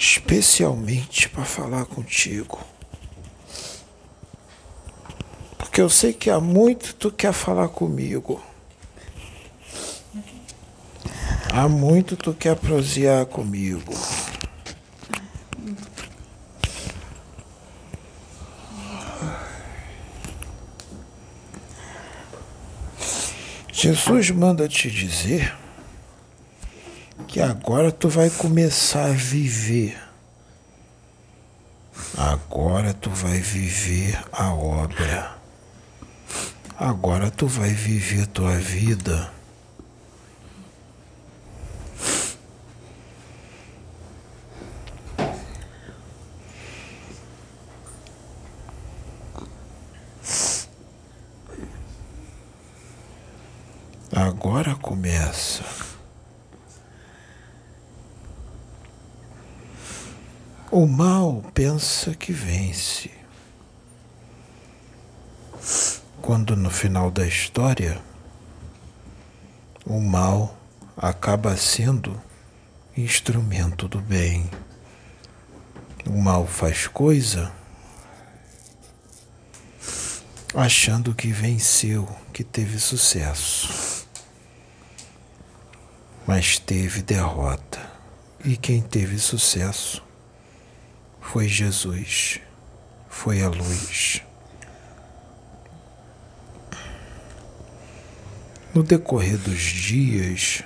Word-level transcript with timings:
especialmente 0.00 1.28
para 1.28 1.44
falar 1.44 1.84
contigo. 1.84 2.58
Porque 5.58 5.78
eu 5.78 5.90
sei 5.90 6.14
que 6.14 6.30
há 6.30 6.40
muito 6.40 6.94
tu 6.94 7.12
quer 7.12 7.34
falar 7.34 7.68
comigo. 7.68 8.42
Há 11.52 11.68
muito 11.68 12.16
tu 12.16 12.32
quer 12.32 12.56
prosear 12.56 13.26
comigo. 13.26 13.92
Jesus 23.70 24.30
manda 24.30 24.66
te 24.66 24.90
dizer 24.90 25.54
que 27.30 27.40
agora 27.40 27.92
tu 27.92 28.08
vai 28.08 28.28
começar 28.28 29.04
a 29.04 29.12
viver. 29.12 29.96
Agora 32.18 32.92
tu 32.92 33.08
vai 33.08 33.38
viver 33.38 34.20
a 34.32 34.52
obra. 34.52 35.36
Agora 36.76 37.30
tu 37.30 37.46
vai 37.46 37.70
viver 37.70 38.26
tua 38.26 38.56
vida. 38.56 39.30
Agora 54.12 54.74
começa. 54.74 55.80
O 60.72 60.86
mal 60.86 61.42
pensa 61.52 62.14
vence. 62.70 63.10
Quando 66.22 66.54
no 66.54 66.70
final 66.70 67.10
da 67.10 67.26
história, 67.26 68.00
o 69.84 70.00
mal 70.00 70.56
acaba 70.96 71.56
sendo 71.56 72.20
instrumento 72.96 73.88
do 73.88 74.00
bem. 74.00 74.48
O 76.06 76.22
mal 76.22 76.46
faz 76.46 76.86
coisa 76.86 77.52
achando 80.54 81.14
que 81.14 81.32
venceu, 81.32 82.08
que 82.32 82.42
teve 82.42 82.78
sucesso 82.78 84.00
mas 86.26 86.60
teve 86.60 87.02
derrota. 87.02 87.90
E 88.44 88.56
quem 88.56 88.80
teve 88.80 89.18
sucesso 89.18 90.00
foi 91.20 91.48
Jesus, 91.48 92.40
foi 93.22 93.42
a 93.42 93.50
luz. 93.50 94.22
No 98.74 98.82
decorrer 98.82 99.36
dos 99.36 99.60
dias, 99.60 100.64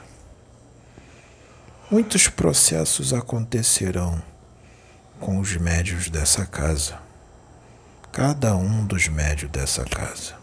muitos 1.91 2.29
processos 2.29 3.13
acontecerão 3.13 4.23
com 5.19 5.41
os 5.41 5.57
médios 5.57 6.09
dessa 6.09 6.47
casa, 6.47 7.01
cada 8.13 8.55
um 8.55 8.87
dos 8.87 9.09
médios 9.09 9.51
dessa 9.51 9.85
casa, 9.85 10.37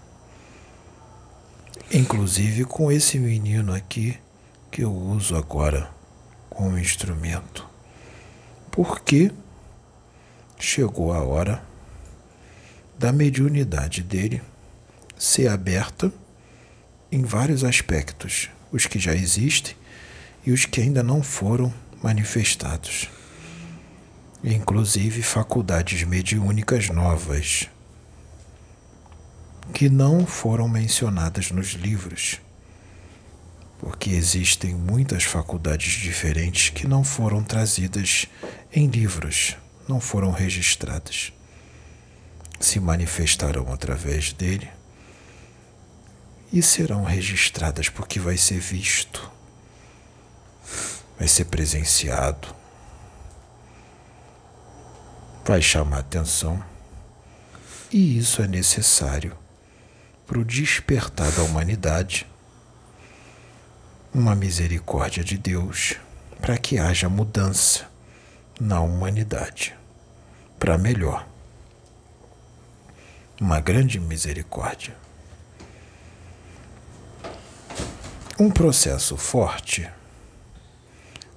inclusive 1.94 2.66
com 2.66 2.92
esse 2.92 3.17
menino 3.20 3.73
aqui 3.73 4.20
que 4.70 4.82
eu 4.82 4.94
uso 4.94 5.38
agora 5.38 5.89
como 6.50 6.78
instrumento. 6.78 7.66
Porque 8.70 9.32
chegou 10.59 11.14
a 11.14 11.23
hora 11.23 11.70
da 13.02 13.12
mediunidade 13.12 14.04
dele 14.04 14.44
ser 15.18 15.48
aberta 15.48 16.14
em 17.12 17.23
vários 17.23 17.64
aspectos, 17.64 18.48
os 18.72 18.86
que 18.86 19.00
já 19.00 19.16
existem 19.16 19.76
e 20.45 20.52
os 20.52 20.66
que 20.66 20.82
ainda 20.82 21.02
não 21.02 21.23
foram 21.23 21.73
manifestados, 22.04 23.10
inclusive 24.44 25.23
faculdades 25.23 26.04
mediúnicas 26.04 26.90
novas 26.90 27.67
que 29.73 29.90
não 29.90 30.28
foram 30.28 30.70
mencionadas 30.70 31.50
nos 31.50 31.70
livros 31.70 32.40
porque 33.80 34.11
existem 34.11 34.76
muitas 34.76 35.23
faculdades 35.23 35.94
diferentes 35.94 36.70
que 36.70 36.88
não 36.88 37.04
foram 37.04 37.44
trazidas 37.44 38.28
em 38.72 38.86
livros, 38.86 39.58
não 39.88 40.00
foram 40.00 40.30
registradas. 40.30 41.34
Se 42.61 42.80
manifestarão 42.80 43.73
através 43.73 44.32
dele 44.33 44.70
e 46.54 46.61
serão 46.61 47.04
registradas 47.04 47.89
porque 47.89 48.20
vai 48.20 48.38
ser 48.38 48.60
visto, 48.60 49.32
vai 51.17 51.27
ser 51.27 51.45
presenciado, 51.45 52.54
vai 55.44 55.61
chamar 55.61 55.99
atenção. 55.99 56.64
E 57.92 58.17
isso 58.17 58.42
é 58.42 58.48
necessário 58.48 59.36
para 60.28 60.39
o 60.39 60.45
despertar 60.45 61.32
da 61.32 61.43
humanidade 61.43 62.28
uma 64.14 64.36
misericórdia 64.36 65.23
de 65.23 65.38
Deus 65.38 65.95
para 66.39 66.58
que 66.58 66.78
haja 66.78 67.10
mudança 67.10 67.89
na 68.60 68.80
humanidade 68.82 69.76
para 70.60 70.78
melhor. 70.78 71.30
Uma 73.42 73.60
grande 73.60 74.00
misericórdia. 74.00 74.96
Um 78.38 78.52
processo 78.52 79.18
forte, 79.18 79.90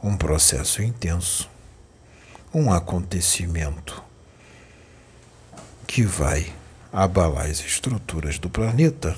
um 0.03 0.15
processo 0.15 0.83
intenso, 0.83 1.49
um 2.53 2.71
acontecimento 2.71 4.05
que 5.87 6.03
vai 6.03 6.53
abalar 6.93 7.47
as 7.47 7.61
estruturas 7.61 8.39
do 8.39 8.51
planeta 8.51 9.17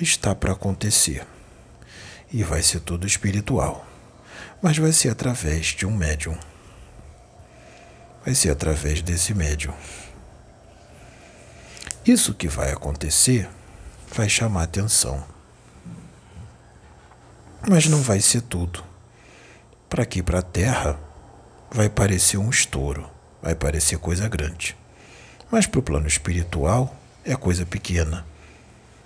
está 0.00 0.34
para 0.34 0.52
acontecer 0.52 1.26
e 2.32 2.42
vai 2.42 2.62
ser 2.62 2.80
tudo 2.80 3.06
espiritual. 3.06 3.86
Mas 4.62 4.78
vai 4.78 4.90
ser 4.90 5.10
através 5.10 5.66
de 5.66 5.84
um 5.84 5.94
médium. 5.94 6.38
Vai 8.24 8.34
ser 8.34 8.48
através 8.48 9.02
desse 9.02 9.34
médium. 9.34 9.74
Isso 12.06 12.34
que 12.34 12.48
vai 12.48 12.70
acontecer 12.70 13.48
vai 14.14 14.28
chamar 14.28 14.64
atenção. 14.64 15.24
Mas 17.66 17.86
não 17.86 18.02
vai 18.02 18.20
ser 18.20 18.42
tudo. 18.42 18.84
Para 19.88 20.02
aqui, 20.02 20.22
para 20.22 20.40
a 20.40 20.42
Terra, 20.42 21.00
vai 21.70 21.88
parecer 21.88 22.36
um 22.36 22.50
estouro, 22.50 23.08
vai 23.40 23.54
parecer 23.54 23.96
coisa 23.98 24.28
grande. 24.28 24.76
Mas 25.50 25.66
para 25.66 25.80
o 25.80 25.82
plano 25.82 26.06
espiritual 26.06 26.94
é 27.24 27.34
coisa 27.36 27.64
pequena, 27.64 28.26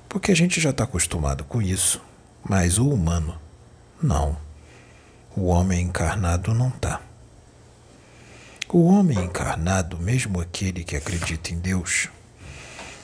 porque 0.09 0.33
a 0.33 0.37
gente 0.37 0.61
já 0.61 0.71
está 0.71 0.83
acostumado 0.83 1.45
com 1.45 1.63
isso. 1.63 2.03
Mas 2.43 2.79
o 2.79 2.89
humano, 2.89 3.39
não. 4.03 4.37
O 5.37 5.47
homem 5.47 5.83
encarnado 5.83 6.53
não 6.53 6.69
está. 6.69 7.01
O 8.69 8.89
homem 8.89 9.19
encarnado, 9.21 9.99
mesmo 9.99 10.41
aquele 10.41 10.83
que 10.83 10.97
acredita 10.97 11.53
em 11.53 11.59
Deus, 11.59 12.09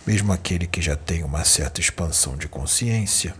mesmo 0.06 0.32
aquele 0.32 0.66
que 0.66 0.82
já 0.82 0.96
tem 0.96 1.22
uma 1.22 1.44
certa 1.44 1.80
expansão 1.80 2.36
de 2.36 2.48
consciência, 2.48 3.34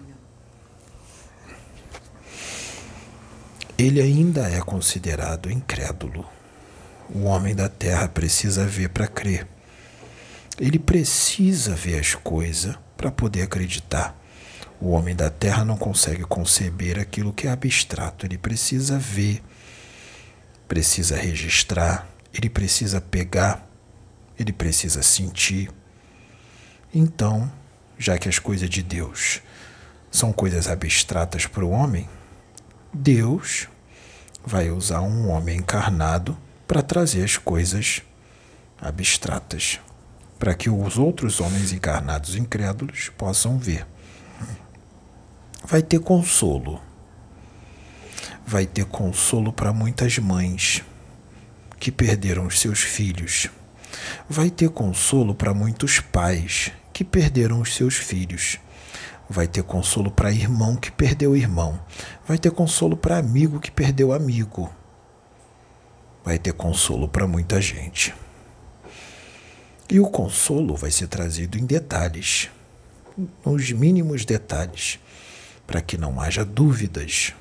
ele 3.76 4.00
ainda 4.00 4.48
é 4.48 4.60
considerado 4.60 5.50
incrédulo. 5.50 6.24
O 7.10 7.24
homem 7.24 7.54
da 7.54 7.68
terra 7.68 8.08
precisa 8.08 8.66
ver 8.66 8.88
para 8.88 9.06
crer. 9.06 9.46
Ele 10.58 10.78
precisa 10.78 11.74
ver 11.74 11.98
as 11.98 12.14
coisas 12.14 12.76
para 12.96 13.10
poder 13.10 13.42
acreditar. 13.42 14.16
O 14.80 14.90
homem 14.90 15.14
da 15.14 15.28
terra 15.28 15.64
não 15.64 15.76
consegue 15.76 16.22
conceber 16.24 16.98
aquilo 16.98 17.32
que 17.32 17.46
é 17.46 17.50
abstrato, 17.50 18.26
ele 18.26 18.38
precisa 18.38 18.98
ver, 18.98 19.42
precisa 20.68 21.16
registrar, 21.16 22.08
ele 22.32 22.48
precisa 22.48 23.00
pegar, 23.00 23.68
ele 24.38 24.52
precisa 24.52 25.02
sentir. 25.02 25.70
Então, 26.94 27.50
já 27.98 28.16
que 28.18 28.28
as 28.28 28.38
coisas 28.38 28.70
de 28.70 28.82
Deus 28.82 29.40
são 30.10 30.32
coisas 30.32 30.68
abstratas 30.68 31.46
para 31.46 31.64
o 31.64 31.70
homem, 31.70 32.08
Deus 32.92 33.68
vai 34.44 34.70
usar 34.70 35.00
um 35.00 35.28
homem 35.28 35.58
encarnado 35.58 36.36
para 36.68 36.82
trazer 36.82 37.24
as 37.24 37.36
coisas 37.36 38.02
abstratas, 38.80 39.80
para 40.38 40.54
que 40.54 40.70
os 40.70 40.98
outros 40.98 41.40
homens 41.40 41.72
encarnados 41.72 42.36
incrédulos 42.36 43.10
possam 43.16 43.58
ver 43.58 43.86
vai 45.64 45.82
ter 45.82 45.98
consolo. 46.00 46.80
Vai 48.46 48.66
ter 48.66 48.84
consolo 48.84 49.52
para 49.52 49.72
muitas 49.72 50.18
mães 50.18 50.82
que 51.80 51.90
perderam 51.90 52.46
os 52.46 52.60
seus 52.60 52.80
filhos. 52.80 53.48
Vai 54.28 54.50
ter 54.50 54.68
consolo 54.68 55.34
para 55.34 55.54
muitos 55.54 56.00
pais 56.00 56.70
que 56.94 57.04
perderam 57.04 57.60
os 57.60 57.74
seus 57.74 57.96
filhos. 57.96 58.58
Vai 59.28 59.48
ter 59.48 59.64
consolo 59.64 60.10
para 60.10 60.30
irmão 60.30 60.76
que 60.76 60.92
perdeu 60.92 61.36
irmão. 61.36 61.78
Vai 62.26 62.38
ter 62.38 62.52
consolo 62.52 62.96
para 62.96 63.18
amigo 63.18 63.58
que 63.58 63.70
perdeu 63.70 64.12
amigo. 64.12 64.72
Vai 66.24 66.38
ter 66.38 66.52
consolo 66.52 67.08
para 67.08 67.26
muita 67.26 67.60
gente. 67.60 68.14
E 69.90 69.98
o 69.98 70.08
consolo 70.08 70.76
vai 70.76 70.90
ser 70.90 71.08
trazido 71.08 71.58
em 71.58 71.66
detalhes, 71.66 72.48
nos 73.44 73.70
mínimos 73.72 74.24
detalhes, 74.24 74.98
para 75.66 75.82
que 75.82 75.98
não 75.98 76.20
haja 76.20 76.44
dúvidas. 76.44 77.34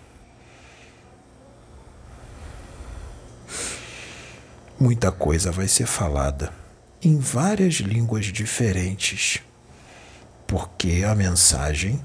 Muita 4.80 5.12
coisa 5.12 5.52
vai 5.52 5.68
ser 5.68 5.86
falada 5.86 6.63
em 7.04 7.20
várias 7.20 7.76
línguas 7.76 8.28
diferentes, 8.28 9.42
porque 10.48 11.04
a 11.06 11.14
mensagem 11.14 12.02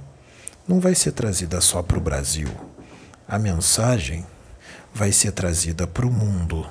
não 0.67 0.81
vai 0.81 0.95
ser 0.95 1.13
trazida 1.13 1.61
só 1.61 1.83
para 1.83 1.99
o 1.99 2.01
Brasil. 2.01 2.49
A 3.27 3.39
mensagem 3.39 4.27
vai 4.93 5.13
ser 5.13 5.31
trazida 5.33 5.87
para 5.87 6.05
o 6.05 6.11
mundo, 6.11 6.69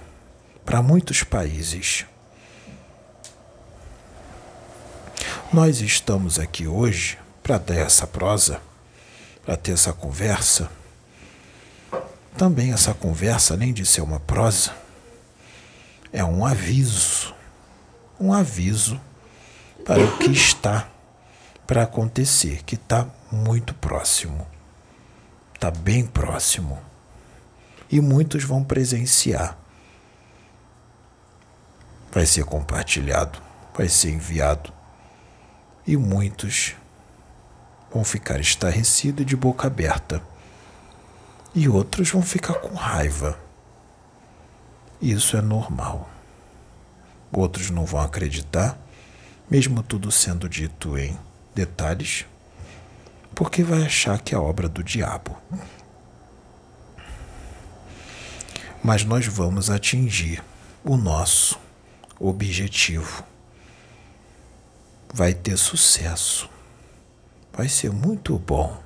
para 0.65 0.81
muitos 0.81 1.23
países. 1.23 2.05
Nós 5.53 5.79
estamos 5.79 6.37
aqui 6.37 6.67
hoje 6.67 7.17
para 7.41 7.57
ter 7.57 7.77
essa 7.77 8.05
prosa, 8.05 8.59
para 9.45 9.55
ter 9.55 9.71
essa 9.71 9.93
conversa. 9.93 10.69
Também 12.37 12.73
essa 12.73 12.93
conversa, 12.93 13.53
além 13.53 13.71
de 13.73 13.85
ser 13.85 14.01
uma 14.01 14.19
prosa, 14.19 14.75
é 16.11 16.23
um 16.23 16.45
aviso 16.45 17.36
um 18.19 18.33
aviso 18.33 18.99
para 19.85 20.03
o 20.03 20.17
que 20.17 20.31
está 20.31 20.89
para 21.65 21.83
acontecer, 21.83 22.63
que 22.63 22.75
está 22.75 23.07
muito 23.31 23.73
próximo. 23.73 24.47
Está 25.53 25.69
bem 25.69 26.05
próximo. 26.05 26.79
E 27.89 27.99
muitos 27.99 28.43
vão 28.43 28.63
presenciar. 28.63 29.57
Vai 32.11 32.25
ser 32.25 32.45
compartilhado, 32.45 33.41
vai 33.75 33.89
ser 33.89 34.11
enviado. 34.11 34.73
E 35.85 35.97
muitos 35.97 36.75
vão 37.93 38.03
ficar 38.03 38.39
estarrecidos 38.39 39.25
de 39.25 39.35
boca 39.35 39.67
aberta. 39.67 40.21
E 41.53 41.67
outros 41.67 42.09
vão 42.11 42.21
ficar 42.21 42.55
com 42.55 42.73
raiva. 42.75 43.37
Isso 45.01 45.35
é 45.37 45.41
normal 45.41 46.09
outros 47.31 47.69
não 47.69 47.85
vão 47.85 48.01
acreditar, 48.01 48.77
mesmo 49.49 49.81
tudo 49.83 50.11
sendo 50.11 50.47
dito 50.47 50.97
em 50.97 51.17
detalhes, 51.53 52.25
porque 53.33 53.63
vai 53.63 53.83
achar 53.83 54.19
que 54.19 54.33
é 54.33 54.37
obra 54.37 54.67
do 54.67 54.83
diabo. 54.83 55.37
Mas 58.83 59.03
nós 59.03 59.25
vamos 59.25 59.69
atingir 59.69 60.43
o 60.83 60.95
nosso 60.95 61.59
objetivo. 62.19 63.23
Vai 65.13 65.33
ter 65.33 65.57
sucesso. 65.57 66.49
Vai 67.51 67.67
ser 67.67 67.91
muito 67.91 68.37
bom. 68.37 68.81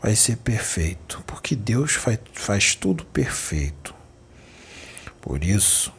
Vai 0.00 0.16
ser 0.16 0.36
perfeito, 0.36 1.22
porque 1.26 1.54
Deus 1.54 1.92
faz, 1.92 2.18
faz 2.32 2.74
tudo 2.74 3.04
perfeito. 3.04 3.94
Por 5.20 5.44
isso, 5.44 5.92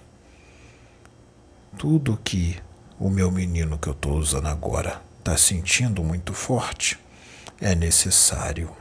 tudo 1.78 2.20
que 2.24 2.58
o 3.00 3.10
meu 3.10 3.30
menino 3.32 3.78
que 3.78 3.88
eu 3.88 3.94
estou 3.94 4.18
usando 4.18 4.48
agora 4.48 5.02
está 5.20 5.36
sentindo 5.38 6.04
muito 6.04 6.34
forte 6.34 7.00
é 7.60 7.76
necessário. 7.76 8.72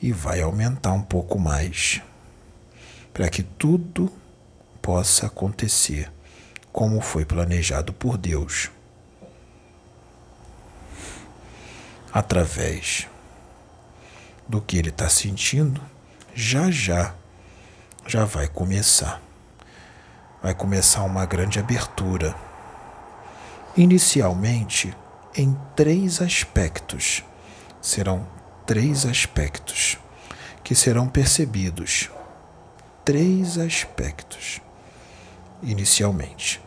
E 0.00 0.12
vai 0.12 0.40
aumentar 0.40 0.92
um 0.92 1.02
pouco 1.02 1.38
mais 1.38 2.00
para 3.12 3.28
que 3.28 3.42
tudo 3.42 4.12
possa 4.80 5.26
acontecer 5.26 6.12
como 6.72 7.00
foi 7.00 7.24
planejado 7.24 7.92
por 7.92 8.18
Deus. 8.18 8.70
Através 12.12 13.08
do 14.46 14.60
que 14.60 14.78
ele 14.78 14.90
está 14.90 15.08
sentindo 15.08 15.80
já 16.34 16.70
já 16.70 17.14
já 18.06 18.24
vai 18.24 18.46
começar 18.46 19.25
vai 20.46 20.54
começar 20.54 21.02
uma 21.02 21.26
grande 21.26 21.58
abertura. 21.58 22.32
Inicialmente, 23.76 24.96
em 25.36 25.58
três 25.74 26.22
aspectos. 26.22 27.24
Serão 27.82 28.24
três 28.64 29.04
aspectos 29.04 29.98
que 30.62 30.72
serão 30.72 31.08
percebidos. 31.08 32.12
Três 33.04 33.58
aspectos. 33.58 34.60
Inicialmente. 35.64 36.60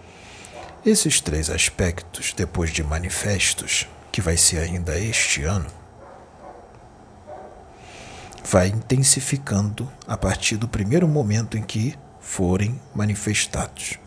Esses 0.85 1.21
três 1.21 1.49
aspectos, 1.49 2.33
depois 2.33 2.71
de 2.71 2.83
manifestos, 2.83 3.87
que 4.11 4.19
vai 4.19 4.35
ser 4.35 4.57
ainda 4.57 4.99
este 4.99 5.43
ano, 5.43 5.71
vai 8.43 8.67
intensificando 8.67 9.89
a 10.05 10.17
partir 10.17 10.57
do 10.57 10.67
primeiro 10.67 11.07
momento 11.07 11.57
em 11.57 11.63
que 11.63 11.97
forem 12.19 12.79
manifestados. 12.93 13.97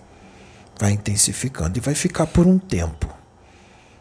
Vai 0.78 0.92
intensificando 0.92 1.78
e 1.78 1.80
vai 1.80 1.94
ficar 1.94 2.26
por 2.26 2.46
um 2.46 2.58
tempo, 2.58 3.08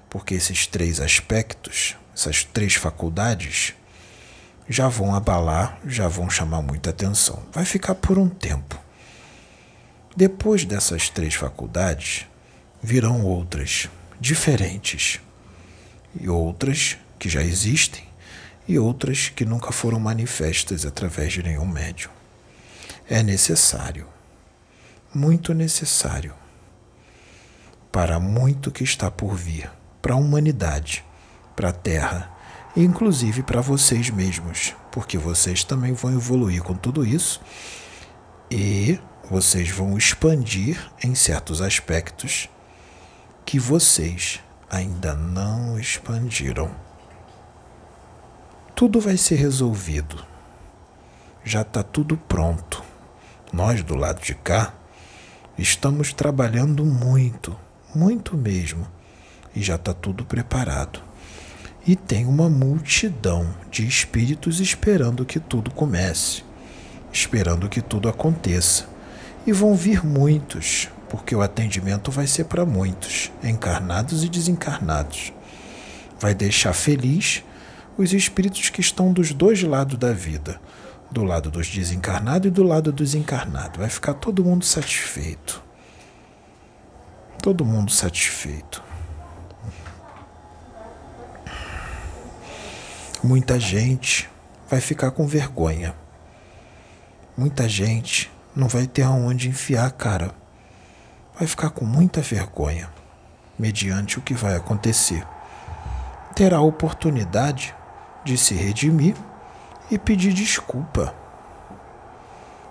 porque 0.10 0.34
esses 0.34 0.68
três 0.68 1.00
aspectos, 1.00 1.96
essas 2.14 2.44
três 2.44 2.76
faculdades, 2.76 3.74
já 4.68 4.88
vão 4.88 5.14
abalar, 5.14 5.80
já 5.86 6.08
vão 6.08 6.30
chamar 6.30 6.62
muita 6.62 6.90
atenção. 6.90 7.44
Vai 7.52 7.66
ficar 7.66 7.96
por 7.96 8.18
um 8.18 8.30
tempo. 8.30 8.80
Depois 10.16 10.66
dessas 10.66 11.10
três 11.10 11.36
faculdades, 11.36 12.26
virão 12.82 13.24
outras 13.24 13.90
diferentes, 14.20 15.20
e 16.20 16.28
outras 16.30 16.98
que 17.18 17.30
já 17.30 17.42
existem, 17.42 18.04
e 18.68 18.78
outras 18.78 19.30
que 19.30 19.46
nunca 19.46 19.72
foram 19.72 20.00
manifestas 20.00 20.86
através 20.86 21.34
de 21.34 21.44
nenhum 21.44 21.66
médium 21.66 22.21
é 23.12 23.22
necessário, 23.22 24.08
muito 25.14 25.54
necessário, 25.54 26.34
para 27.92 28.22
muito 28.22 28.72
que 28.72 28.86
está 28.86 29.12
por 29.12 29.36
vir, 29.36 29.70
para 30.02 30.14
a 30.14 30.18
humanidade, 30.18 31.04
para 31.54 31.70
a 31.70 31.74
Terra, 31.74 32.32
e 32.74 32.82
inclusive 32.82 33.44
para 33.44 33.60
vocês 33.60 34.10
mesmos, 34.10 34.74
porque 34.94 35.18
vocês 35.18 35.66
também 35.66 35.92
vão 35.92 36.14
evoluir 36.14 36.64
com 36.64 36.74
tudo 36.74 37.06
isso 37.06 37.42
e 38.50 38.98
vocês 39.30 39.70
vão 39.70 39.98
expandir 39.98 40.80
em 41.04 41.14
certos 41.14 41.62
aspectos 41.62 42.50
que 43.46 43.60
vocês 43.60 44.40
ainda 44.70 45.14
não 45.14 45.78
expandiram. 45.78 46.74
Tudo 48.74 49.02
vai 49.02 49.18
ser 49.18 49.36
resolvido. 49.36 50.26
Já 51.44 51.62
está 51.62 51.84
tudo 51.84 52.16
pronto. 52.16 52.91
Nós 53.52 53.84
do 53.84 53.96
lado 53.96 54.22
de 54.22 54.34
cá 54.34 54.74
estamos 55.58 56.14
trabalhando 56.14 56.86
muito, 56.86 57.58
muito 57.94 58.38
mesmo, 58.38 58.88
e 59.54 59.62
já 59.62 59.76
está 59.76 59.94
tudo 59.94 60.24
preparado. 60.24 61.02
E 61.86 61.94
tem 61.94 62.26
uma 62.26 62.50
multidão 62.50 63.54
de 63.70 63.86
espíritos 63.86 64.62
esperando 64.62 65.26
que 65.26 65.38
tudo 65.38 65.70
comece, 65.70 66.44
esperando 67.12 67.68
que 67.68 67.82
tudo 67.82 68.08
aconteça. 68.08 68.88
E 69.46 69.52
vão 69.52 69.76
vir 69.76 70.06
muitos, 70.06 70.88
porque 71.10 71.36
o 71.36 71.42
atendimento 71.42 72.10
vai 72.10 72.28
ser 72.28 72.46
para 72.46 72.66
muitos, 72.66 73.34
encarnados 73.44 74.24
e 74.24 74.30
desencarnados. 74.30 75.34
Vai 76.18 76.34
deixar 76.34 76.72
feliz 76.72 77.44
os 77.98 78.14
espíritos 78.14 78.70
que 78.70 78.80
estão 78.80 79.12
dos 79.12 79.34
dois 79.34 79.62
lados 79.62 79.98
da 79.98 80.14
vida 80.14 80.62
do 81.12 81.24
lado 81.24 81.52
dos 81.52 81.68
desencarnados 81.68 82.48
e 82.48 82.52
do 82.52 82.64
lado 82.64 82.92
dos 82.92 83.14
encarnados. 83.14 83.78
Vai 83.78 83.90
ficar 83.90 84.14
todo 84.14 84.44
mundo 84.44 84.64
satisfeito. 84.64 85.62
Todo 87.42 87.66
mundo 87.66 87.92
satisfeito. 87.92 88.82
Muita 93.24 93.60
gente 93.60 94.30
vai 94.70 94.80
ficar 94.80 95.12
com 95.12 95.28
vergonha. 95.28 95.94
Muita 97.38 97.68
gente 97.68 98.32
não 98.56 98.68
vai 98.68 98.88
ter 98.88 99.04
aonde 99.04 99.50
enfiar 99.50 99.86
a 99.88 99.92
cara. 99.92 100.34
Vai 101.38 101.48
ficar 101.48 101.72
com 101.72 101.86
muita 101.86 102.22
vergonha, 102.22 102.90
mediante 103.58 104.18
o 104.18 104.22
que 104.22 104.34
vai 104.34 104.56
acontecer. 104.56 105.26
Terá 106.36 106.58
a 106.58 106.62
oportunidade 106.62 107.76
de 108.24 108.38
se 108.38 108.54
redimir 108.54 109.16
e 109.92 110.00
pedir 110.00 110.34
desculpa. 110.34 111.14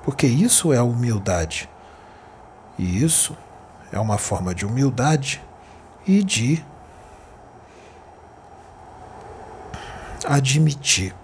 Porque 0.03 0.27
isso 0.27 0.73
é 0.73 0.81
humildade. 0.81 1.69
E 2.79 3.05
isso 3.05 3.37
é 3.93 4.01
uma 4.01 4.17
forma 4.17 4.55
de 4.55 4.65
humildade 4.65 5.43
e 6.07 6.23
de 6.23 6.65
admitir 10.27 11.15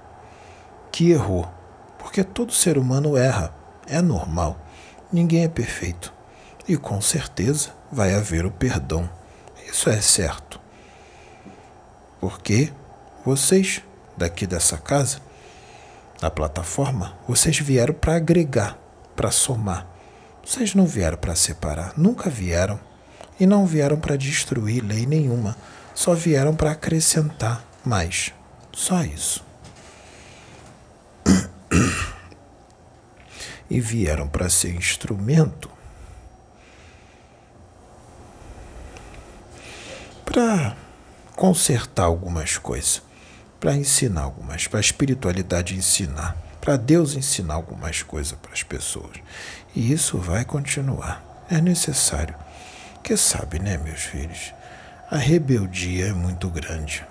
que 0.92 1.10
errou. 1.10 1.48
Porque 1.98 2.22
todo 2.22 2.52
ser 2.52 2.76
humano 2.76 3.16
erra, 3.16 3.54
é 3.86 4.02
normal. 4.02 4.58
Ninguém 5.10 5.44
é 5.44 5.48
perfeito. 5.48 6.12
E 6.68 6.76
com 6.76 7.00
certeza 7.00 7.70
vai 7.90 8.14
haver 8.14 8.44
o 8.44 8.50
perdão. 8.50 9.08
Isso 9.66 9.88
é 9.88 10.00
certo. 10.00 10.60
Porque 12.20 12.72
vocês 13.24 13.82
daqui 14.16 14.46
dessa 14.46 14.76
casa, 14.76 15.20
da 16.20 16.30
plataforma, 16.30 17.16
vocês 17.28 17.58
vieram 17.58 17.94
para 17.94 18.16
agregar, 18.16 18.78
para 19.14 19.30
somar. 19.30 19.86
Vocês 20.44 20.74
não 20.74 20.86
vieram 20.86 21.18
para 21.18 21.34
separar, 21.34 21.92
nunca 21.96 22.30
vieram. 22.30 22.78
E 23.38 23.46
não 23.46 23.66
vieram 23.66 23.98
para 23.98 24.16
destruir 24.16 24.82
lei 24.82 25.04
nenhuma, 25.04 25.56
só 25.94 26.14
vieram 26.14 26.54
para 26.56 26.70
acrescentar 26.70 27.62
mais. 27.84 28.32
Só 28.72 29.02
isso. 29.02 29.44
E 33.68 33.80
vieram 33.80 34.28
para 34.28 34.48
ser 34.48 34.72
instrumento 34.76 35.68
para 40.24 40.76
consertar 41.34 42.04
algumas 42.04 42.58
coisas, 42.58 43.02
para 43.66 43.74
ensinar 43.74 44.22
algumas, 44.22 44.68
para 44.68 44.78
a 44.78 44.80
espiritualidade 44.80 45.74
ensinar, 45.74 46.36
para 46.60 46.76
Deus 46.76 47.16
ensinar 47.16 47.54
algumas 47.54 48.00
coisas 48.00 48.38
para 48.40 48.52
as 48.52 48.62
pessoas. 48.62 49.16
E 49.74 49.92
isso 49.92 50.18
vai 50.18 50.44
continuar. 50.44 51.44
É 51.50 51.60
necessário. 51.60 52.36
Que 53.02 53.16
sabe, 53.16 53.58
né, 53.58 53.76
meus 53.76 54.02
filhos? 54.02 54.54
A 55.10 55.16
rebeldia 55.16 56.06
é 56.06 56.12
muito 56.12 56.48
grande. 56.48 57.04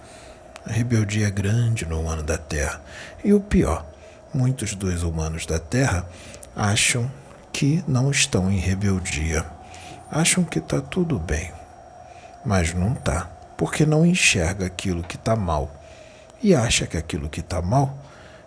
A 0.65 0.71
rebeldia 0.71 1.27
é 1.27 1.29
grande 1.29 1.85
no 1.85 1.99
humano 1.99 2.23
da 2.23 2.37
Terra. 2.37 2.79
E 3.21 3.33
o 3.33 3.41
pior, 3.41 3.85
muitos 4.33 4.75
dos 4.75 5.03
humanos 5.03 5.45
da 5.45 5.59
Terra 5.59 6.07
acham 6.55 7.11
que 7.51 7.83
não 7.85 8.09
estão 8.09 8.49
em 8.49 8.59
rebeldia. 8.59 9.45
Acham 10.09 10.41
que 10.41 10.59
está 10.59 10.79
tudo 10.79 11.19
bem 11.19 11.51
mas 12.45 12.75
não 12.75 12.93
está, 12.93 13.27
porque 13.57 13.87
não 13.87 14.05
enxerga 14.05 14.67
aquilo 14.67 15.01
que 15.01 15.15
está 15.15 15.35
mal 15.35 15.81
e 16.41 16.53
acha 16.53 16.87
que 16.87 16.97
aquilo 16.97 17.29
que 17.29 17.39
está 17.39 17.61
mal 17.61 17.97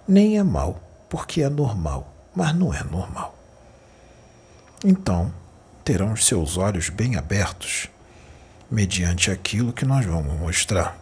nem 0.07 0.39
é 0.39 0.43
mal, 0.43 0.81
porque 1.09 1.43
é 1.43 1.49
normal, 1.49 2.13
mas 2.35 2.55
não 2.55 2.73
é 2.73 2.83
normal. 2.85 3.37
Então, 4.85 5.33
terão 5.85 6.13
os 6.13 6.27
seus 6.27 6.57
olhos 6.57 6.89
bem 6.89 7.17
abertos 7.17 7.89
mediante 8.71 9.31
aquilo 9.31 9.73
que 9.73 9.85
nós 9.85 10.05
vamos 10.05 10.39
mostrar, 10.39 10.97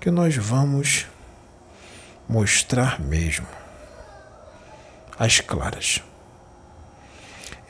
que 0.00 0.10
nós 0.10 0.36
vamos 0.36 1.06
mostrar 2.28 3.00
mesmo, 3.00 3.46
as 5.18 5.40
claras. 5.40 6.02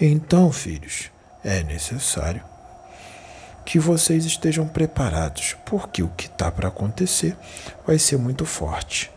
Então, 0.00 0.52
filhos, 0.52 1.10
é 1.44 1.62
necessário 1.62 2.42
que 3.66 3.80
vocês 3.80 4.24
estejam 4.24 4.68
preparados, 4.68 5.56
porque 5.66 6.00
o 6.00 6.08
que 6.08 6.26
está 6.26 6.52
para 6.52 6.68
acontecer 6.68 7.36
vai 7.84 7.98
ser 7.98 8.16
muito 8.16 8.46
forte 8.46 9.10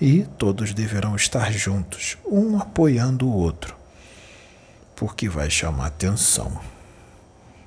e 0.00 0.24
todos 0.36 0.74
deverão 0.74 1.14
estar 1.14 1.52
juntos, 1.52 2.18
um 2.26 2.58
apoiando 2.58 3.28
o 3.28 3.32
outro, 3.32 3.76
porque 4.96 5.28
vai 5.28 5.48
chamar 5.48 5.86
atenção. 5.86 6.60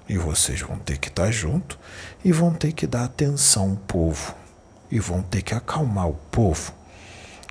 E 0.10 0.18
vocês 0.18 0.60
vão 0.60 0.78
ter 0.78 0.98
que 0.98 1.08
estar 1.08 1.32
junto 1.32 1.80
e 2.24 2.34
vão 2.34 2.54
ter 2.54 2.74
que 2.74 2.86
dar 2.86 3.06
atenção 3.06 3.70
ao 3.72 3.78
povo, 3.78 4.36
e 4.92 5.00
vão 5.00 5.24
ter 5.24 5.42
que 5.42 5.54
acalmar 5.54 6.10
o 6.10 6.16
povo, 6.30 6.74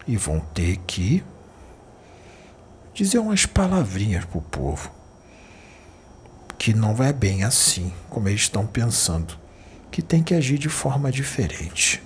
e 0.07 0.15
vão 0.19 0.41
ter 0.41 0.77
que 0.87 1.25
dizer 2.93 3.19
umas 3.19 3.47
palavrinhas 3.47 4.27
para 4.27 4.39
o 4.39 4.43
povo 4.43 4.91
que 6.59 6.73
não 6.73 7.03
é 7.03 7.13
bem 7.13 7.45
assim 7.45 7.93
como 8.09 8.29
eles 8.29 8.43
estão 8.43 8.67
pensando, 8.67 9.39
que 9.91 10.03
tem 10.03 10.23
que 10.23 10.35
agir 10.35 10.59
de 10.59 10.69
forma 10.69 11.11
diferente. 11.11 12.03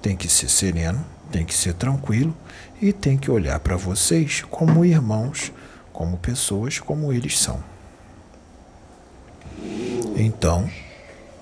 Tem 0.00 0.16
que 0.16 0.28
ser 0.28 0.48
sereno, 0.48 1.04
tem 1.30 1.44
que 1.44 1.54
ser 1.54 1.74
tranquilo 1.74 2.36
e 2.80 2.92
tem 2.92 3.16
que 3.16 3.30
olhar 3.30 3.58
para 3.60 3.76
vocês 3.76 4.42
como 4.50 4.84
irmãos, 4.84 5.52
como 5.92 6.18
pessoas 6.18 6.78
como 6.78 7.12
eles 7.12 7.38
são. 7.38 7.62
Então, 10.16 10.70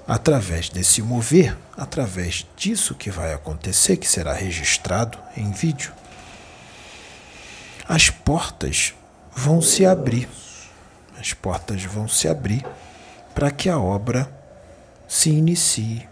através 0.07 0.69
desse 0.69 1.03
mover, 1.03 1.57
através 1.77 2.47
disso 2.57 2.95
que 2.95 3.11
vai 3.11 3.33
acontecer, 3.33 3.97
que 3.97 4.09
será 4.09 4.33
registrado 4.33 5.19
em 5.37 5.51
vídeo, 5.53 5.93
as 7.89 8.11
portas 8.11 8.95
vão 9.35 9.61
se 9.61 9.85
abrir 9.85 10.29
as 11.25 11.33
portas 11.33 11.83
vão 11.85 12.07
se 12.07 12.29
abrir 12.29 12.63
para 13.35 13.51
que 13.51 13.71
a 13.71 13.79
obra 13.79 14.31
se 15.09 15.31
inicie, 15.31 16.07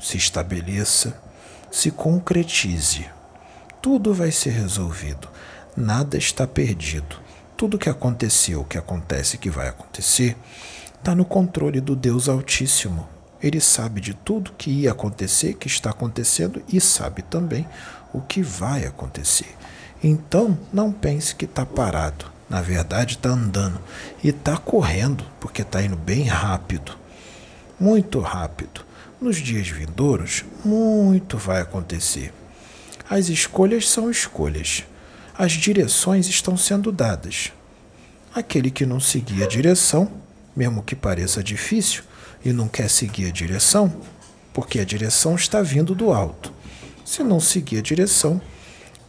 se 0.00 0.16
estabeleça, 0.16 1.20
se 1.68 1.90
concretize. 1.90 3.10
Tudo 3.80 4.14
vai 4.14 4.30
ser 4.30 4.50
resolvido, 4.50 5.28
nada 5.76 6.16
está 6.16 6.46
perdido. 6.46 7.20
Tudo 7.56 7.76
que 7.76 7.90
aconteceu, 7.90 8.64
que 8.64 8.78
acontece, 8.78 9.36
que 9.36 9.50
vai 9.50 9.66
acontecer, 9.66 10.36
está 10.96 11.12
no 11.12 11.24
controle 11.24 11.80
do 11.80 11.96
Deus 11.96 12.28
Altíssimo. 12.28 13.08
Ele 13.42 13.60
sabe 13.60 14.00
de 14.00 14.14
tudo 14.14 14.52
que 14.52 14.70
ia 14.70 14.92
acontecer, 14.92 15.54
que 15.54 15.66
está 15.66 15.90
acontecendo 15.90 16.62
e 16.68 16.80
sabe 16.80 17.22
também 17.22 17.66
o 18.12 18.20
que 18.20 18.42
vai 18.42 18.86
acontecer. 18.86 19.56
Então, 20.04 20.56
não 20.72 20.92
pense 20.92 21.34
que 21.34 21.46
está 21.46 21.66
parado 21.66 22.31
na 22.52 22.60
verdade 22.60 23.14
está 23.14 23.30
andando 23.30 23.80
e 24.22 24.28
está 24.28 24.58
correndo, 24.58 25.24
porque 25.40 25.62
está 25.62 25.82
indo 25.82 25.96
bem 25.96 26.24
rápido, 26.24 26.92
muito 27.80 28.20
rápido. 28.20 28.84
Nos 29.18 29.38
dias 29.38 29.68
vindouros, 29.68 30.44
muito 30.62 31.38
vai 31.38 31.62
acontecer. 31.62 32.30
As 33.08 33.30
escolhas 33.30 33.88
são 33.88 34.10
escolhas, 34.10 34.84
as 35.34 35.52
direções 35.52 36.28
estão 36.28 36.54
sendo 36.54 36.92
dadas. 36.92 37.50
Aquele 38.34 38.70
que 38.70 38.84
não 38.84 39.00
seguir 39.00 39.42
a 39.42 39.48
direção, 39.48 40.12
mesmo 40.54 40.82
que 40.82 40.94
pareça 40.94 41.42
difícil, 41.42 42.02
e 42.44 42.52
não 42.52 42.68
quer 42.68 42.90
seguir 42.90 43.28
a 43.28 43.32
direção, 43.32 43.90
porque 44.52 44.78
a 44.78 44.84
direção 44.84 45.36
está 45.36 45.62
vindo 45.62 45.94
do 45.94 46.12
alto. 46.12 46.52
Se 47.02 47.22
não 47.22 47.40
seguir 47.40 47.78
a 47.78 47.82
direção, 47.82 48.42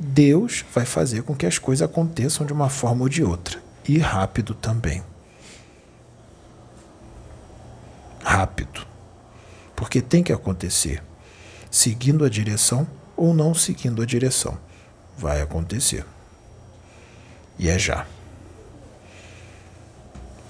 Deus 0.03 0.65
vai 0.73 0.85
fazer 0.85 1.23
com 1.23 1.33
que 1.33 1.45
as 1.45 1.57
coisas 1.57 1.87
aconteçam 1.87 2.45
de 2.45 2.51
uma 2.51 2.69
forma 2.69 3.03
ou 3.03 3.09
de 3.09 3.23
outra. 3.23 3.61
E 3.87 3.97
rápido 3.97 4.53
também. 4.53 5.01
Rápido. 8.21 8.85
Porque 9.75 10.01
tem 10.01 10.21
que 10.21 10.33
acontecer. 10.33 11.01
Seguindo 11.71 12.25
a 12.25 12.29
direção 12.29 12.85
ou 13.15 13.33
não 13.33 13.53
seguindo 13.53 14.01
a 14.01 14.05
direção. 14.05 14.57
Vai 15.17 15.41
acontecer. 15.41 16.05
E 17.57 17.69
é 17.69 17.79
já. 17.79 18.05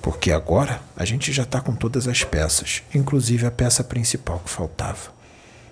Porque 0.01 0.31
agora 0.31 0.81
a 0.95 1.05
gente 1.05 1.31
já 1.31 1.43
está 1.43 1.61
com 1.61 1.75
todas 1.75 2.07
as 2.07 2.23
peças, 2.23 2.83
inclusive 2.93 3.45
a 3.45 3.51
peça 3.51 3.83
principal 3.83 4.39
que 4.39 4.49
faltava. 4.49 5.13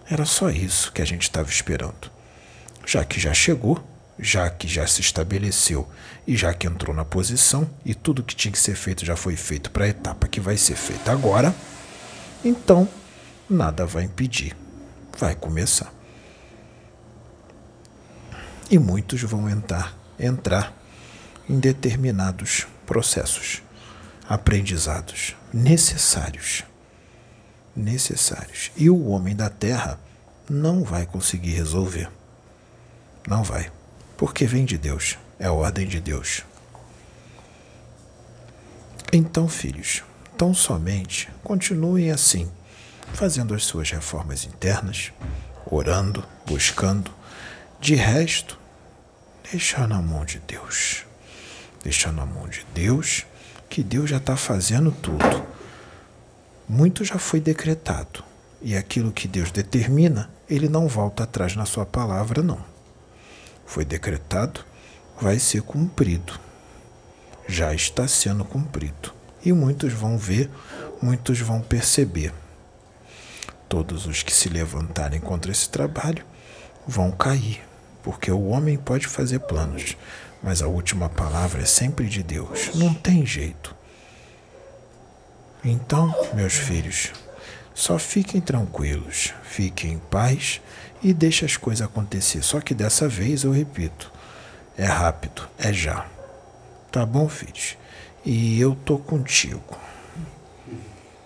Era 0.09 0.25
só 0.25 0.49
isso 0.49 0.91
que 0.91 1.01
a 1.01 1.05
gente 1.05 1.23
estava 1.23 1.49
esperando 1.49 2.20
já 2.85 3.03
que 3.03 3.19
já 3.19 3.33
chegou, 3.33 3.83
já 4.19 4.49
que 4.49 4.67
já 4.67 4.85
se 4.85 5.01
estabeleceu 5.01 5.87
e 6.27 6.37
já 6.37 6.53
que 6.53 6.67
entrou 6.67 6.95
na 6.95 7.03
posição 7.03 7.69
e 7.83 7.95
tudo 7.95 8.23
que 8.23 8.35
tinha 8.35 8.51
que 8.51 8.59
ser 8.59 8.75
feito 8.75 9.05
já 9.05 9.15
foi 9.15 9.35
feito 9.35 9.71
para 9.71 9.85
a 9.85 9.89
etapa 9.89 10.27
que 10.27 10.39
vai 10.39 10.57
ser 10.57 10.75
feita 10.75 11.11
agora, 11.11 11.53
então 12.43 12.87
nada 13.49 13.85
vai 13.85 14.03
impedir. 14.03 14.55
Vai 15.17 15.35
começar. 15.35 15.93
E 18.69 18.79
muitos 18.79 19.21
vão 19.23 19.49
entrar, 19.49 19.93
entrar 20.17 20.73
em 21.49 21.59
determinados 21.59 22.65
processos, 22.85 23.61
aprendizados 24.27 25.35
necessários. 25.53 26.63
Necessários. 27.75 28.71
E 28.77 28.89
o 28.89 29.07
homem 29.07 29.35
da 29.35 29.49
terra 29.49 29.99
não 30.49 30.83
vai 30.83 31.05
conseguir 31.05 31.51
resolver. 31.51 32.09
Não 33.27 33.43
vai. 33.43 33.71
Porque 34.17 34.45
vem 34.45 34.65
de 34.65 34.77
Deus. 34.77 35.17
É 35.39 35.49
ordem 35.49 35.87
de 35.87 35.99
Deus. 35.99 36.43
Então, 39.13 39.47
filhos, 39.47 40.03
tão 40.37 40.53
somente 40.53 41.29
continuem 41.43 42.11
assim, 42.11 42.49
fazendo 43.13 43.53
as 43.53 43.65
suas 43.65 43.91
reformas 43.91 44.45
internas, 44.45 45.11
orando, 45.65 46.23
buscando. 46.45 47.11
De 47.79 47.95
resto, 47.95 48.57
deixa 49.51 49.85
na 49.85 50.01
mão 50.01 50.23
de 50.23 50.39
Deus. 50.39 51.03
Deixa 51.83 52.11
na 52.11 52.25
mão 52.25 52.47
de 52.47 52.65
Deus, 52.73 53.25
que 53.67 53.83
Deus 53.83 54.09
já 54.09 54.17
está 54.17 54.37
fazendo 54.37 54.91
tudo. 54.91 55.45
Muito 56.69 57.03
já 57.03 57.17
foi 57.17 57.41
decretado. 57.41 58.23
E 58.61 58.77
aquilo 58.77 59.11
que 59.11 59.27
Deus 59.27 59.51
determina, 59.51 60.29
ele 60.47 60.69
não 60.69 60.87
volta 60.87 61.23
atrás 61.23 61.55
na 61.55 61.65
sua 61.65 61.85
palavra, 61.85 62.41
não. 62.43 62.70
Foi 63.71 63.85
decretado, 63.85 64.65
vai 65.17 65.39
ser 65.39 65.61
cumprido. 65.61 66.37
Já 67.47 67.73
está 67.73 68.05
sendo 68.05 68.43
cumprido. 68.43 69.13
E 69.45 69.53
muitos 69.53 69.93
vão 69.93 70.17
ver, 70.17 70.51
muitos 71.01 71.39
vão 71.39 71.61
perceber. 71.61 72.33
Todos 73.69 74.07
os 74.07 74.23
que 74.23 74.33
se 74.33 74.49
levantarem 74.49 75.21
contra 75.21 75.53
esse 75.53 75.69
trabalho 75.69 76.25
vão 76.85 77.11
cair, 77.13 77.61
porque 78.03 78.29
o 78.29 78.47
homem 78.47 78.77
pode 78.77 79.07
fazer 79.07 79.39
planos, 79.39 79.95
mas 80.43 80.61
a 80.61 80.67
última 80.67 81.07
palavra 81.07 81.61
é 81.61 81.65
sempre 81.65 82.09
de 82.09 82.21
Deus. 82.21 82.71
Não 82.75 82.93
tem 82.93 83.25
jeito. 83.25 83.73
Então, 85.63 86.13
meus 86.33 86.55
filhos, 86.55 87.13
só 87.73 87.97
fiquem 87.97 88.41
tranquilos, 88.41 89.33
fiquem 89.43 89.93
em 89.93 89.97
paz 89.97 90.59
e 91.01 91.13
deixem 91.13 91.45
as 91.45 91.57
coisas 91.57 91.85
acontecer. 91.85 92.41
Só 92.41 92.59
que 92.59 92.73
dessa 92.73 93.07
vez, 93.07 93.43
eu 93.43 93.51
repito, 93.51 94.11
é 94.77 94.85
rápido, 94.85 95.47
é 95.57 95.73
já. 95.73 96.05
Tá 96.91 97.05
bom, 97.05 97.27
filhos? 97.27 97.77
E 98.25 98.59
eu 98.59 98.75
tô 98.75 98.97
contigo. 98.97 99.77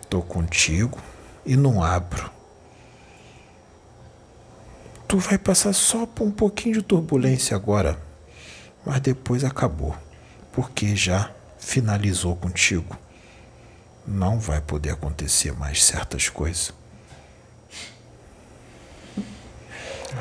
Tô 0.09 0.21
contigo 0.21 0.97
e 1.45 1.55
não 1.55 1.83
abro. 1.83 2.31
Tu 5.07 5.17
vai 5.17 5.37
passar 5.37 5.73
só 5.73 6.05
por 6.05 6.25
um 6.25 6.31
pouquinho 6.31 6.75
de 6.75 6.81
turbulência 6.81 7.55
agora, 7.55 7.99
mas 8.85 8.99
depois 8.99 9.43
acabou, 9.43 9.95
porque 10.51 10.95
já 10.95 11.31
finalizou 11.59 12.35
contigo. 12.35 12.97
Não 14.07 14.39
vai 14.39 14.61
poder 14.61 14.91
acontecer 14.91 15.51
mais 15.53 15.83
certas 15.83 16.29
coisas. 16.29 16.73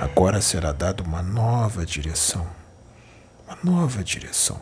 Agora 0.01 0.41
será 0.41 0.73
dada 0.73 1.05
uma 1.05 1.23
nova 1.23 1.87
direção. 1.87 2.47
Uma 3.47 3.59
nova 3.63 4.03
direção. 4.03 4.61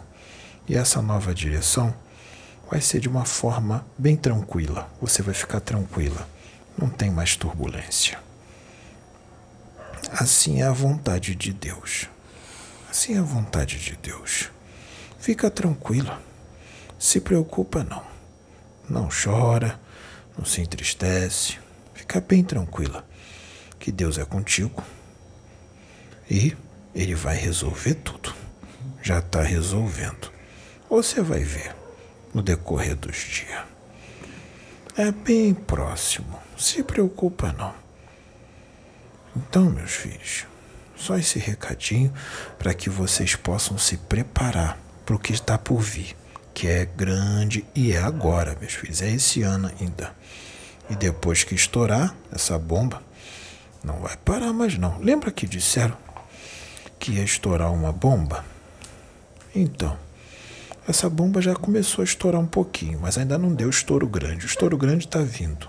E 0.69 0.77
essa 0.77 1.01
nova 1.01 1.35
direção 1.35 1.95
vai 2.71 2.81
ser 2.83 3.01
de 3.01 3.09
uma 3.09 3.25
forma 3.25 3.85
bem 3.97 4.15
tranquila. 4.15 4.91
Você 5.01 5.23
vai 5.23 5.33
ficar 5.33 5.61
tranquila. 5.61 6.29
Não 6.77 6.89
tem 6.89 7.11
mais 7.11 7.35
turbulência. 7.35 8.19
Assim 10.13 10.61
é 10.61 10.67
a 10.67 10.73
vontade 10.73 11.35
de 11.35 11.53
Deus. 11.53 12.09
Assim 12.91 13.15
é 13.15 13.19
a 13.19 13.23
vontade 13.23 13.79
de 13.79 13.97
Deus. 13.97 14.51
Fica 15.19 15.51
tranquila. 15.51 16.21
Se 16.99 17.21
preocupa 17.21 17.83
não. 17.83 18.05
Não 18.89 19.09
chora, 19.09 19.81
não 20.37 20.45
se 20.45 20.61
entristece. 20.61 21.59
Fica 21.95 22.21
bem 22.21 22.45
tranquila. 22.45 23.07
Que 23.79 23.91
Deus 23.91 24.19
é 24.19 24.25
contigo. 24.25 24.83
E 26.31 26.57
ele 26.95 27.15
vai 27.15 27.37
resolver 27.37 27.95
tudo. 27.95 28.35
Já 29.03 29.19
está 29.19 29.43
resolvendo. 29.43 30.31
Você 30.89 31.21
vai 31.23 31.41
ver 31.41 31.75
no 32.33 32.43
decorrer 32.43 32.97
dos 32.97 33.17
dias. 33.17 33.65
É 34.97 35.11
bem 35.11 35.55
próximo. 35.55 36.39
Se 36.57 36.83
preocupa 36.83 37.53
não. 37.53 37.75
Então, 39.35 39.71
meus 39.71 39.93
filhos, 39.93 40.47
só 40.95 41.17
esse 41.17 41.39
recadinho 41.39 42.13
para 42.59 42.75
que 42.75 42.91
vocês 42.91 43.35
possam 43.35 43.79
se 43.79 43.97
preparar 43.97 44.79
para 45.07 45.17
o 45.17 45.19
que 45.19 45.33
está 45.33 45.57
por 45.57 45.81
vir, 45.81 46.15
que 46.53 46.69
é 46.69 46.85
grande 46.85 47.65
e 47.75 47.93
é 47.93 47.99
agora, 47.99 48.57
meus 48.61 48.75
filhos, 48.75 49.01
é 49.01 49.11
esse 49.11 49.43
ano 49.43 49.71
ainda. 49.81 50.15
E 50.91 50.95
depois 50.95 51.43
que 51.43 51.55
estourar 51.55 52.15
essa 52.31 52.59
bomba, 52.59 53.03
não 53.83 54.01
vai 54.01 54.17
parar 54.19 54.53
mais 54.53 54.77
não. 54.77 54.99
Lembra 54.99 55.33
que 55.33 55.47
disseram 55.47 55.97
que 57.03 57.11
ia 57.11 57.25
estourar 57.25 57.73
uma 57.73 57.91
bomba? 57.91 58.45
Então, 59.53 59.99
essa 60.87 61.11
bomba 61.11 61.43
já 61.43 61.53
começou 61.53 62.03
a 62.03 62.05
estourar 62.05 62.41
um 62.41 62.47
pouquinho, 62.47 63.01
mas 63.03 63.19
ainda 63.19 63.37
não 63.37 63.53
deu 63.53 63.69
estouro 63.69 64.07
grande. 64.07 64.45
O 64.45 64.47
estouro 64.47 64.79
grande 64.79 65.07
está 65.07 65.19
vindo. 65.21 65.69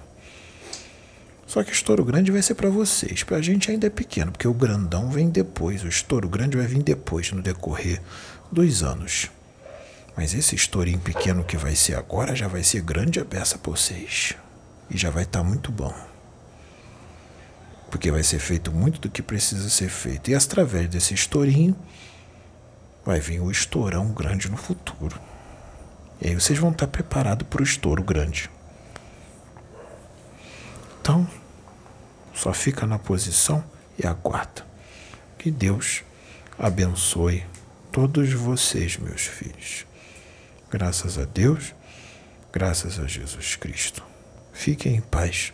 Só 1.47 1.63
que 1.63 1.71
o 1.71 1.73
estouro 1.73 2.05
grande 2.05 2.31
vai 2.31 2.43
ser 2.43 2.53
para 2.53 2.69
vocês. 2.69 3.23
Para 3.23 3.37
a 3.37 3.41
gente 3.41 3.71
ainda 3.71 3.87
é 3.87 3.89
pequeno, 3.89 4.31
porque 4.31 4.47
o 4.47 4.53
grandão 4.53 5.09
vem 5.09 5.27
depois. 5.27 5.83
O 5.83 5.87
estouro 5.87 6.29
grande 6.29 6.55
vai 6.55 6.67
vir 6.67 6.83
depois, 6.83 7.31
no 7.31 7.41
decorrer 7.41 7.99
dos 8.51 8.83
anos. 8.83 9.31
Mas 10.15 10.35
esse 10.35 10.53
estourinho 10.53 10.99
pequeno 10.99 11.43
que 11.43 11.57
vai 11.57 11.75
ser 11.75 11.95
agora 11.95 12.35
já 12.35 12.47
vai 12.47 12.61
ser 12.61 12.81
grande 12.81 13.19
a 13.19 13.25
peça 13.25 13.57
para 13.57 13.71
vocês. 13.71 14.35
E 14.87 14.95
já 14.95 15.09
vai 15.09 15.23
estar 15.23 15.39
tá 15.39 15.45
muito 15.45 15.71
bom. 15.71 16.12
Porque 17.93 18.09
vai 18.09 18.23
ser 18.23 18.39
feito 18.39 18.71
muito 18.71 18.99
do 18.99 19.07
que 19.07 19.21
precisa 19.21 19.69
ser 19.69 19.87
feito. 19.87 20.31
E 20.31 20.33
através 20.33 20.89
desse 20.89 21.13
estourinho 21.13 21.75
vai 23.05 23.19
vir 23.19 23.39
o 23.39 23.51
estourão 23.51 24.07
grande 24.07 24.49
no 24.49 24.57
futuro. 24.57 25.21
E 26.19 26.29
aí 26.29 26.33
vocês 26.33 26.57
vão 26.57 26.71
estar 26.71 26.87
preparados 26.87 27.47
para 27.47 27.61
o 27.61 27.63
estouro 27.63 28.01
grande. 28.01 28.49
Então, 30.99 31.29
só 32.33 32.51
fica 32.51 32.87
na 32.87 32.97
posição 32.97 33.63
e 33.95 34.07
aguarda. 34.07 34.65
Que 35.37 35.51
Deus 35.51 36.01
abençoe 36.57 37.45
todos 37.91 38.33
vocês, 38.33 38.97
meus 38.97 39.27
filhos. 39.27 39.85
Graças 40.71 41.19
a 41.19 41.25
Deus, 41.25 41.75
graças 42.51 42.99
a 42.99 43.05
Jesus 43.05 43.55
Cristo. 43.55 44.03
Fiquem 44.51 44.95
em 44.95 45.01
paz. 45.01 45.53